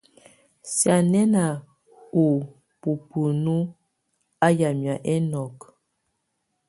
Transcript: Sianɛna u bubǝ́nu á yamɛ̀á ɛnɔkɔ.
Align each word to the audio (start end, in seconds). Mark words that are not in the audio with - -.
Sianɛna 0.75 1.43
u 2.23 2.25
bubǝ́nu 2.81 3.55
á 4.45 4.47
yamɛ̀á 4.59 4.95
ɛnɔkɔ. 5.13 5.67